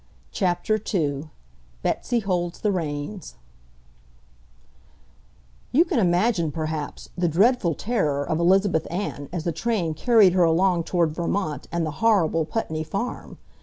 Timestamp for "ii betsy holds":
0.95-2.61